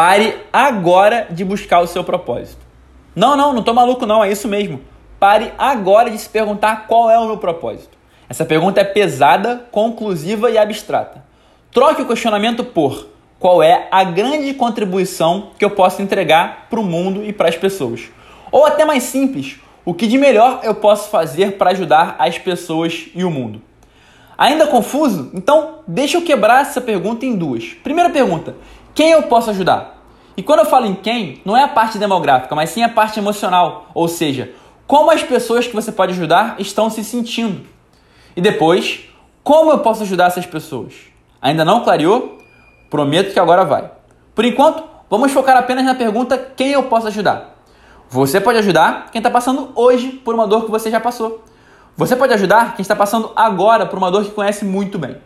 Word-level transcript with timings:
Pare 0.00 0.34
agora 0.50 1.26
de 1.28 1.44
buscar 1.44 1.80
o 1.80 1.86
seu 1.86 2.02
propósito. 2.02 2.64
Não, 3.14 3.36
não, 3.36 3.52
não 3.52 3.62
tô 3.62 3.74
maluco 3.74 4.06
não, 4.06 4.24
é 4.24 4.32
isso 4.32 4.48
mesmo. 4.48 4.80
Pare 5.18 5.52
agora 5.58 6.08
de 6.08 6.16
se 6.16 6.26
perguntar 6.26 6.86
qual 6.86 7.10
é 7.10 7.18
o 7.18 7.26
meu 7.26 7.36
propósito. 7.36 7.98
Essa 8.26 8.46
pergunta 8.46 8.80
é 8.80 8.84
pesada, 8.84 9.66
conclusiva 9.70 10.50
e 10.50 10.56
abstrata. 10.56 11.22
Troque 11.70 12.00
o 12.00 12.08
questionamento 12.08 12.64
por 12.64 13.08
qual 13.38 13.62
é 13.62 13.88
a 13.90 14.02
grande 14.02 14.54
contribuição 14.54 15.50
que 15.58 15.64
eu 15.66 15.70
posso 15.72 16.00
entregar 16.00 16.68
para 16.70 16.80
o 16.80 16.82
mundo 16.82 17.22
e 17.22 17.30
para 17.30 17.50
as 17.50 17.56
pessoas. 17.56 18.08
Ou 18.50 18.64
até 18.64 18.86
mais 18.86 19.02
simples, 19.02 19.60
o 19.84 19.92
que 19.92 20.06
de 20.06 20.16
melhor 20.16 20.60
eu 20.62 20.74
posso 20.74 21.10
fazer 21.10 21.58
para 21.58 21.72
ajudar 21.72 22.16
as 22.18 22.38
pessoas 22.38 23.10
e 23.14 23.22
o 23.22 23.30
mundo. 23.30 23.60
Ainda 24.40 24.66
confuso? 24.66 25.30
Então, 25.34 25.80
deixa 25.86 26.16
eu 26.16 26.22
quebrar 26.22 26.62
essa 26.62 26.80
pergunta 26.80 27.26
em 27.26 27.36
duas. 27.36 27.74
Primeira 27.82 28.08
pergunta: 28.08 28.56
quem 28.94 29.12
eu 29.12 29.24
posso 29.24 29.50
ajudar? 29.50 29.98
E 30.36 30.42
quando 30.42 30.60
eu 30.60 30.66
falo 30.66 30.86
em 30.86 30.94
quem, 30.94 31.40
não 31.44 31.56
é 31.56 31.64
a 31.64 31.68
parte 31.68 31.98
demográfica, 31.98 32.54
mas 32.54 32.70
sim 32.70 32.82
a 32.82 32.88
parte 32.88 33.18
emocional, 33.18 33.90
ou 33.94 34.08
seja, 34.08 34.52
como 34.86 35.10
as 35.10 35.22
pessoas 35.22 35.66
que 35.66 35.74
você 35.74 35.92
pode 35.92 36.12
ajudar 36.12 36.56
estão 36.58 36.90
se 36.90 37.04
sentindo. 37.04 37.66
E 38.34 38.40
depois, 38.40 39.00
como 39.42 39.70
eu 39.70 39.78
posso 39.80 40.02
ajudar 40.02 40.26
essas 40.26 40.46
pessoas? 40.46 40.94
Ainda 41.40 41.64
não 41.64 41.82
clareou? 41.84 42.38
Prometo 42.88 43.32
que 43.32 43.38
agora 43.38 43.64
vai. 43.64 43.90
Por 44.34 44.44
enquanto, 44.44 44.82
vamos 45.08 45.32
focar 45.32 45.56
apenas 45.56 45.84
na 45.84 45.94
pergunta 45.94 46.36
quem 46.56 46.72
eu 46.72 46.84
posso 46.84 47.06
ajudar. 47.08 47.56
Você 48.08 48.40
pode 48.40 48.58
ajudar 48.58 49.10
quem 49.12 49.20
está 49.20 49.30
passando 49.30 49.70
hoje 49.74 50.08
por 50.08 50.34
uma 50.34 50.46
dor 50.46 50.64
que 50.64 50.70
você 50.70 50.90
já 50.90 50.98
passou. 50.98 51.44
Você 51.96 52.16
pode 52.16 52.32
ajudar 52.32 52.74
quem 52.74 52.82
está 52.82 52.96
passando 52.96 53.30
agora 53.36 53.86
por 53.86 53.98
uma 53.98 54.10
dor 54.10 54.24
que 54.24 54.30
conhece 54.30 54.64
muito 54.64 54.98
bem. 54.98 55.18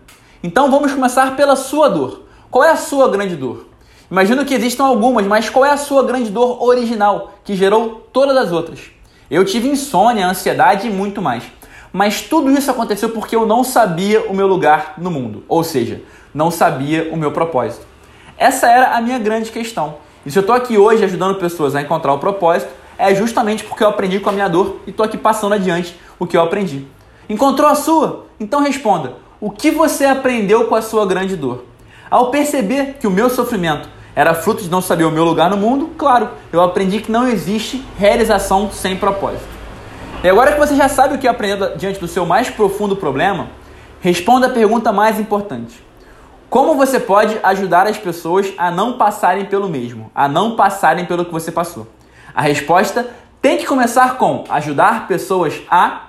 Então 0.42 0.70
vamos 0.70 0.92
começar 0.92 1.36
pela 1.36 1.56
sua 1.56 1.88
dor. 1.88 2.23
Qual 2.54 2.62
é 2.62 2.70
a 2.70 2.76
sua 2.76 3.08
grande 3.08 3.34
dor? 3.34 3.66
Imagino 4.08 4.44
que 4.44 4.54
existam 4.54 4.84
algumas, 4.84 5.26
mas 5.26 5.50
qual 5.50 5.64
é 5.64 5.70
a 5.70 5.76
sua 5.76 6.04
grande 6.04 6.30
dor 6.30 6.62
original 6.62 7.32
que 7.42 7.56
gerou 7.56 8.06
todas 8.12 8.36
as 8.36 8.52
outras? 8.52 8.78
Eu 9.28 9.44
tive 9.44 9.66
insônia, 9.66 10.24
ansiedade 10.24 10.86
e 10.86 10.90
muito 10.90 11.20
mais. 11.20 11.42
Mas 11.92 12.20
tudo 12.20 12.52
isso 12.52 12.70
aconteceu 12.70 13.08
porque 13.08 13.34
eu 13.34 13.44
não 13.44 13.64
sabia 13.64 14.30
o 14.30 14.32
meu 14.32 14.46
lugar 14.46 14.94
no 14.98 15.10
mundo, 15.10 15.42
ou 15.48 15.64
seja, 15.64 16.00
não 16.32 16.48
sabia 16.48 17.12
o 17.12 17.16
meu 17.16 17.32
propósito. 17.32 17.84
Essa 18.38 18.68
era 18.68 18.96
a 18.96 19.00
minha 19.00 19.18
grande 19.18 19.50
questão. 19.50 19.96
E 20.24 20.30
se 20.30 20.38
eu 20.38 20.42
estou 20.42 20.54
aqui 20.54 20.78
hoje 20.78 21.02
ajudando 21.02 21.40
pessoas 21.40 21.74
a 21.74 21.82
encontrar 21.82 22.12
o 22.12 22.20
propósito, 22.20 22.70
é 22.96 23.12
justamente 23.16 23.64
porque 23.64 23.82
eu 23.82 23.88
aprendi 23.88 24.20
com 24.20 24.30
a 24.30 24.32
minha 24.32 24.46
dor 24.46 24.80
e 24.86 24.90
estou 24.90 25.04
aqui 25.04 25.18
passando 25.18 25.54
adiante 25.54 25.98
o 26.20 26.24
que 26.24 26.36
eu 26.36 26.42
aprendi. 26.42 26.86
Encontrou 27.28 27.68
a 27.68 27.74
sua? 27.74 28.26
Então 28.38 28.60
responda: 28.60 29.14
o 29.40 29.50
que 29.50 29.72
você 29.72 30.04
aprendeu 30.04 30.66
com 30.66 30.76
a 30.76 30.82
sua 30.82 31.04
grande 31.04 31.34
dor? 31.34 31.73
Ao 32.10 32.30
perceber 32.30 32.96
que 33.00 33.06
o 33.06 33.10
meu 33.10 33.30
sofrimento 33.30 33.88
era 34.14 34.34
fruto 34.34 34.62
de 34.62 34.70
não 34.70 34.80
saber 34.80 35.04
o 35.04 35.10
meu 35.10 35.24
lugar 35.24 35.50
no 35.50 35.56
mundo, 35.56 35.90
claro, 35.98 36.30
eu 36.52 36.60
aprendi 36.60 37.00
que 37.00 37.10
não 37.10 37.26
existe 37.26 37.84
realização 37.98 38.70
sem 38.70 38.96
propósito. 38.96 39.54
E 40.22 40.28
agora 40.28 40.52
que 40.52 40.58
você 40.58 40.76
já 40.76 40.88
sabe 40.88 41.14
o 41.14 41.18
que 41.18 41.26
aprendeu 41.26 41.76
diante 41.76 41.98
do 41.98 42.06
seu 42.06 42.24
mais 42.24 42.48
profundo 42.48 42.96
problema, 42.96 43.48
responda 44.00 44.46
a 44.46 44.50
pergunta 44.50 44.92
mais 44.92 45.18
importante: 45.18 45.82
Como 46.48 46.76
você 46.76 47.00
pode 47.00 47.38
ajudar 47.42 47.86
as 47.86 47.98
pessoas 47.98 48.52
a 48.56 48.70
não 48.70 48.96
passarem 48.96 49.46
pelo 49.46 49.68
mesmo, 49.68 50.10
a 50.14 50.28
não 50.28 50.56
passarem 50.56 51.04
pelo 51.04 51.24
que 51.24 51.32
você 51.32 51.50
passou? 51.50 51.86
A 52.34 52.40
resposta 52.42 53.06
tem 53.42 53.58
que 53.58 53.66
começar 53.66 54.16
com 54.16 54.44
ajudar 54.48 55.06
pessoas 55.08 55.60
a. 55.70 56.04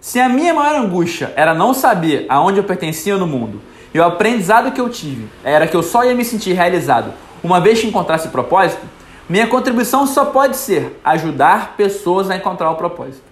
Se 0.00 0.20
a 0.20 0.28
minha 0.28 0.54
maior 0.54 0.76
angústia 0.76 1.32
era 1.34 1.52
não 1.52 1.74
saber 1.74 2.24
aonde 2.28 2.58
eu 2.58 2.64
pertencia 2.64 3.16
no 3.16 3.26
mundo 3.26 3.60
e 3.92 3.98
o 3.98 4.04
aprendizado 4.04 4.72
que 4.72 4.80
eu 4.80 4.88
tive 4.88 5.28
era 5.42 5.66
que 5.66 5.76
eu 5.76 5.82
só 5.82 6.04
ia 6.04 6.14
me 6.14 6.24
sentir 6.24 6.52
realizado 6.52 7.12
uma 7.42 7.60
vez 7.60 7.80
que 7.80 7.86
encontrasse 7.86 8.28
propósito, 8.28 8.84
minha 9.28 9.46
contribuição 9.46 10.06
só 10.06 10.24
pode 10.26 10.56
ser 10.56 10.98
ajudar 11.04 11.76
pessoas 11.76 12.30
a 12.30 12.36
encontrar 12.36 12.70
o 12.70 12.76
propósito. 12.76 13.22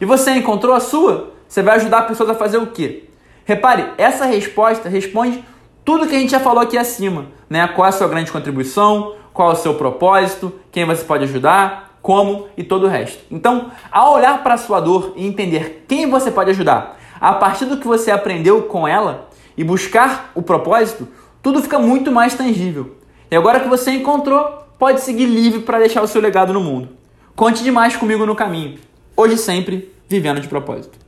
E 0.00 0.04
você 0.04 0.32
encontrou 0.32 0.74
a 0.74 0.80
sua? 0.80 1.32
Você 1.48 1.62
vai 1.62 1.76
ajudar 1.76 2.02
pessoas 2.02 2.30
a 2.30 2.34
fazer 2.34 2.58
o 2.58 2.68
quê? 2.68 3.04
Repare, 3.44 3.90
essa 3.98 4.24
resposta 4.24 4.88
responde 4.88 5.44
tudo 5.84 6.06
que 6.06 6.14
a 6.14 6.18
gente 6.18 6.30
já 6.30 6.40
falou 6.40 6.62
aqui 6.62 6.78
acima, 6.78 7.26
né? 7.50 7.66
Qual 7.68 7.84
é 7.84 7.88
a 7.88 7.92
sua 7.92 8.08
grande 8.08 8.30
contribuição, 8.30 9.14
qual 9.32 9.50
é 9.50 9.52
o 9.52 9.56
seu 9.56 9.74
propósito, 9.74 10.52
quem 10.70 10.84
você 10.84 11.04
pode 11.04 11.24
ajudar, 11.24 11.98
como 12.00 12.48
e 12.56 12.64
todo 12.64 12.86
o 12.86 12.88
resto. 12.88 13.22
Então, 13.30 13.70
ao 13.90 14.14
olhar 14.14 14.42
para 14.42 14.54
a 14.54 14.58
sua 14.58 14.80
dor 14.80 15.12
e 15.16 15.26
entender 15.26 15.84
quem 15.88 16.08
você 16.08 16.30
pode 16.30 16.50
ajudar, 16.50 16.98
a 17.20 17.32
partir 17.32 17.64
do 17.64 17.76
que 17.76 17.86
você 17.86 18.10
aprendeu 18.10 18.62
com 18.62 18.86
ela 18.86 19.28
e 19.56 19.64
buscar 19.64 20.32
o 20.34 20.42
propósito, 20.42 21.08
tudo 21.42 21.62
fica 21.62 21.78
muito 21.78 22.12
mais 22.12 22.34
tangível. 22.34 22.96
E 23.30 23.36
agora 23.36 23.60
que 23.60 23.68
você 23.68 23.92
encontrou, 23.92 24.44
pode 24.78 25.00
seguir 25.00 25.26
livre 25.26 25.60
para 25.60 25.78
deixar 25.78 26.02
o 26.02 26.06
seu 26.06 26.20
legado 26.20 26.52
no 26.52 26.60
mundo. 26.60 26.90
Conte 27.34 27.62
demais 27.62 27.96
comigo 27.96 28.26
no 28.26 28.36
caminho. 28.36 28.78
Hoje 29.16 29.36
sempre, 29.36 29.92
vivendo 30.08 30.40
de 30.40 30.48
propósito. 30.48 31.01